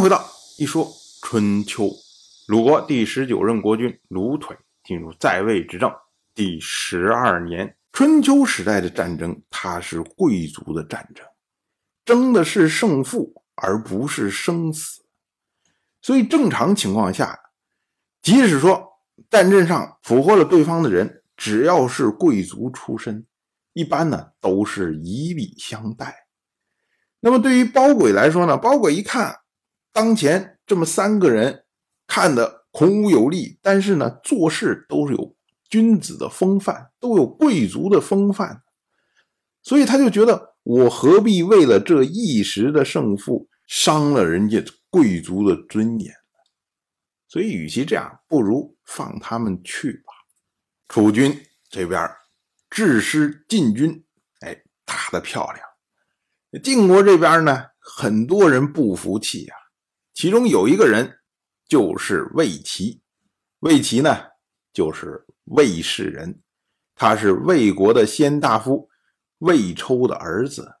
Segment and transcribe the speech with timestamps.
[0.00, 0.24] 回到
[0.58, 0.88] 一说
[1.22, 1.90] 春秋。
[2.46, 5.92] 鲁国第十九任国君鲁腿进入在位执政
[6.34, 7.76] 第十二年。
[7.90, 11.26] 春秋时代的战争，它是贵族的战争，
[12.04, 15.02] 争的是胜负，而不是生死。
[16.00, 17.36] 所以正常情况下，
[18.22, 23.26] 即使说战阵上俘获了对方的人，只要是贵族出身，
[23.72, 26.28] 一般呢都是以礼相待。
[27.18, 29.40] 那么对于包轨来说呢，包轨一看
[29.98, 31.64] 当前这么三个人，
[32.06, 35.34] 看的孔武有力，但是呢做事都是有
[35.68, 38.62] 君子的风范，都有贵族的风范，
[39.60, 46.14] 所以他就觉得我何必为了这一时的胜负伤了人家贵族的尊严？
[47.26, 50.12] 所以与其这样，不如放他们去吧。
[50.86, 52.08] 楚军这边
[52.70, 54.04] 制师晋军，
[54.42, 56.62] 哎，打得漂亮。
[56.62, 59.57] 晋国这边呢，很多人不服气啊。
[60.18, 61.20] 其中有一个人
[61.68, 63.00] 就是魏齐，
[63.60, 64.16] 魏齐呢
[64.72, 66.42] 就是魏氏人，
[66.96, 68.88] 他是魏国的先大夫
[69.38, 70.72] 魏抽的儿子。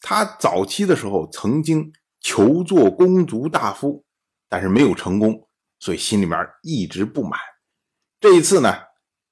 [0.00, 4.04] 他早期的时候曾经求做公族大夫，
[4.48, 5.48] 但是没有成功，
[5.80, 7.40] 所以心里面一直不满。
[8.20, 8.72] 这一次呢，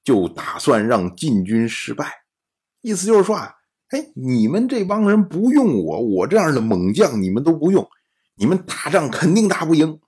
[0.03, 2.13] 就打算让晋军失败，
[2.81, 3.55] 意思就是说啊。
[3.91, 7.89] 哎，你们这帮人不用我，我这样的猛将你们都不用，
[8.41, 10.01] 你们打仗肯定打不赢。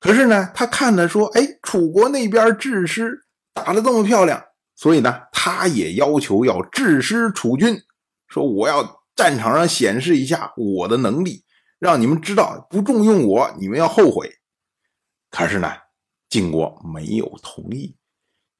[0.00, 4.42] 可是呢，他看着说，哎，楚国那边治师打得这么漂亮，
[4.74, 7.78] 所以呢，他也要求要治师楚军，
[8.26, 11.44] 说我要战场上显示一下我的能力，
[11.78, 14.36] 让你们知道不重用我，你们要后悔。
[15.30, 15.70] 可是呢，
[16.30, 17.96] 晋国没有同意。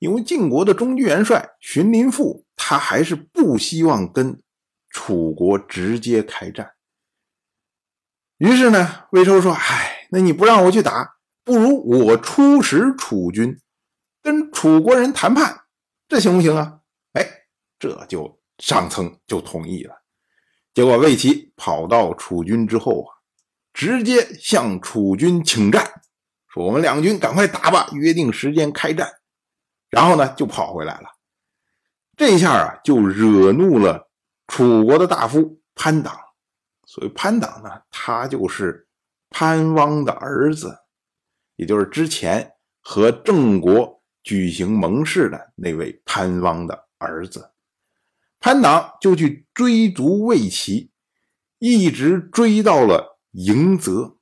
[0.00, 4.38] 因为晋国的中军元帅荀林父，他还是不希望跟
[4.90, 6.72] 楚国直接开战。
[8.38, 13.60] 于是呢，魏收说：“哎，那你不让我去打，不如我出使楚军，
[14.22, 15.62] 跟楚国人谈判，
[16.08, 16.80] 这行不行啊？”
[17.14, 17.26] 哎，
[17.78, 19.94] 这就上层就同意了。
[20.74, 23.08] 结果魏齐跑到楚军之后啊，
[23.72, 26.02] 直接向楚军请战，
[26.48, 29.08] 说：“我们两军赶快打吧，约定时间开战。”
[29.90, 31.06] 然后呢，就跑回来了。
[32.16, 34.10] 这下啊，就惹怒了
[34.48, 36.18] 楚国的大夫潘党。
[36.94, 38.86] 所以潘党呢，他就是
[39.28, 40.72] 潘汪的儿子，
[41.56, 47.50] 也就是之前和郑国举行盟誓的那位潘汪的儿子。
[48.38, 50.92] 潘党就去追逐魏齐，
[51.58, 54.16] 一直追到了迎泽。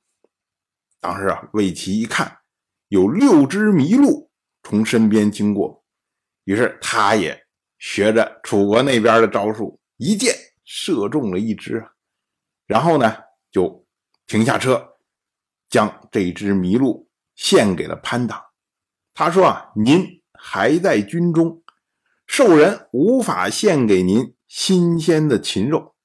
[0.99, 2.39] 当时啊，魏齐一看
[2.87, 4.31] 有六只麋鹿。
[4.63, 5.85] 从身边经过，
[6.45, 7.39] 于是他也
[7.77, 10.33] 学着楚国那边的招数，一箭
[10.63, 11.85] 射中了一只，
[12.73, 13.15] 然后呢
[13.51, 13.85] 就
[14.25, 14.95] 停下车，
[15.69, 18.43] 将这只麋鹿献给了潘党。
[19.13, 21.61] 他说：“啊，您还在军中，
[22.25, 25.95] 兽人无法献给您新鲜的禽肉，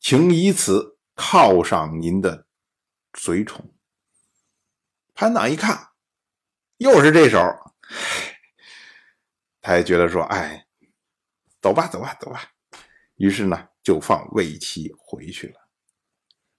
[0.00, 2.46] 请以此犒赏您的
[3.12, 3.74] 随从。”
[5.12, 5.88] 潘党一看，
[6.78, 7.38] 又是这手。
[9.60, 10.66] 他也觉得说：“哎，
[11.60, 12.50] 走吧，走吧，走吧。”
[13.16, 15.63] 于是呢，就放魏齐回去了。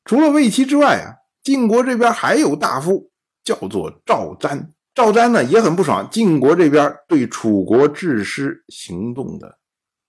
[0.05, 3.11] 除了魏齐之外啊，晋国这边还有大夫
[3.43, 4.69] 叫做赵瞻。
[4.93, 9.59] 赵瞻呢也很不爽晋国这边对楚国治师行动的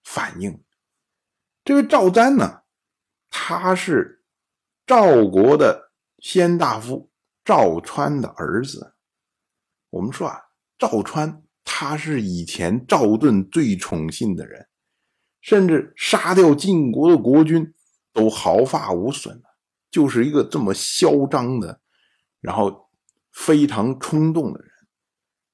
[0.05, 0.62] 反应。
[1.65, 2.61] 这位赵瞻呢，
[3.29, 4.23] 他是
[4.87, 7.11] 赵国的先大夫
[7.45, 8.95] 赵川的儿子。
[9.91, 10.43] 我们说啊。
[10.78, 14.69] 赵川，他是以前赵盾最宠信的人，
[15.41, 17.73] 甚至杀掉晋国的国君
[18.13, 19.43] 都毫发无损
[19.91, 21.80] 就是一个这么嚣张的，
[22.41, 22.88] 然后
[23.32, 24.70] 非常冲动的人。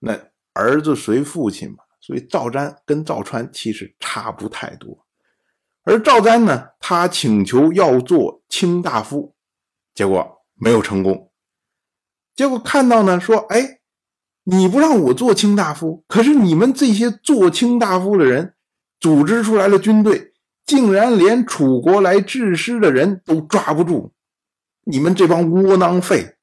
[0.00, 0.20] 那
[0.52, 5.06] 儿子随父亲嘛，所以赵瞻跟赵川其实差不太多。
[5.84, 9.34] 而赵瞻呢，他请求要做卿大夫，
[9.94, 11.30] 结果没有成功。
[12.34, 13.78] 结果看到呢，说哎。
[14.44, 18.56] 你不让我做卿大夫，可是你们这些做卿大夫的人
[18.98, 20.32] 组织出来的军队，
[20.66, 24.12] 竟然连楚国来治师的人都抓不住，
[24.84, 26.36] 你们这帮窝囊废！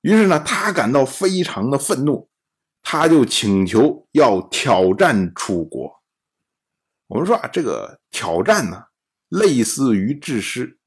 [0.00, 2.28] 于是呢，他感到非常的愤怒，
[2.82, 6.02] 他就请求要挑战楚国。
[7.08, 8.84] 我们说啊，这个挑战呢，
[9.28, 10.78] 类似于治师，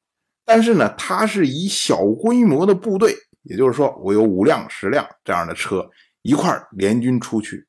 [0.45, 5.89] 但是呢，他是以小规模的部队，也就是说，我有五辆、十辆这样的车。
[6.23, 7.65] 一块联军出去，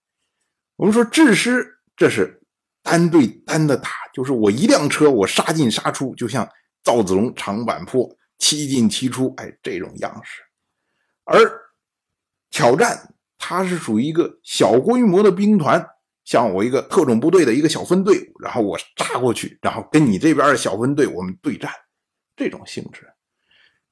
[0.77, 1.67] 我们说制师
[1.97, 2.43] 这是
[2.83, 6.47] 单对单的打，就是我一辆车我杀进杀出，就像
[6.85, 8.07] 赵子龙长坂坡
[8.43, 10.43] 七进七出，哎，这种样式。
[11.23, 11.39] 而
[12.51, 15.89] 挑战它是属于一个小规模的兵团，
[16.25, 21.71] 像我一个特种部队的一个小分队，然后我扎过去，然后跟你这边的小分队我们对战，
[22.35, 23.09] 这种性质。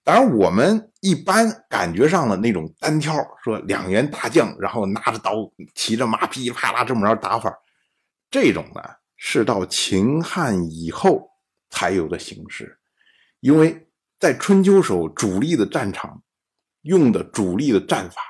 [0.02, 3.14] 当然，我们一般感觉上的那种单挑，
[3.44, 7.56] 说两员大将，然后拿着刀，骑着马，噼里啪啦这么着打法，
[8.28, 8.82] 这种呢
[9.16, 11.30] 是到秦汉以后
[11.70, 12.78] 才有的形式。
[13.38, 13.86] 因为
[14.20, 16.22] 在春秋时候，主力的战场
[16.82, 18.20] 用的主力的战法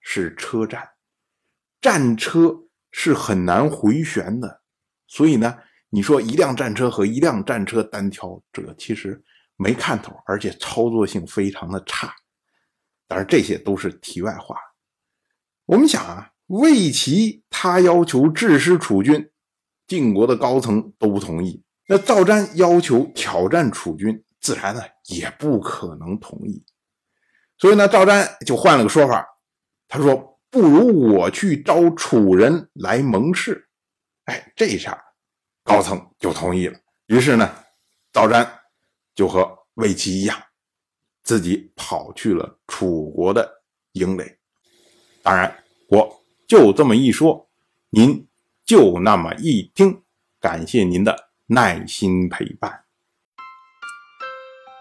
[0.00, 0.88] 是车战，
[1.80, 4.62] 战车是很难回旋的，
[5.06, 5.58] 所以呢，
[5.90, 9.22] 你说一辆战车和一辆战车单挑，这个其实。
[9.56, 12.12] 没看头，而且操作性非常的差。
[13.06, 14.56] 当然，这些都是题外话。
[15.64, 19.30] 我们想啊，魏齐他要求制师楚军，
[19.86, 21.62] 晋国的高层都不同意。
[21.86, 26.62] 那赵瞻要求挑战楚军，自然呢也不可能同意。
[27.56, 29.26] 所以呢，赵瞻就换了个说法，
[29.88, 33.70] 他说：“不如我去招楚人来盟誓。”
[34.26, 35.02] 哎，这下
[35.62, 36.78] 高层就同意了。
[37.06, 37.50] 于是呢，
[38.12, 38.46] 赵瞻。
[39.14, 40.36] 就和魏齐一样，
[41.22, 43.62] 自己跑去了楚国的
[43.92, 44.38] 营垒。
[45.22, 47.48] 当然，我就这么一说，
[47.90, 48.26] 您
[48.64, 50.02] 就那么一听。
[50.40, 52.83] 感谢您的耐心陪伴。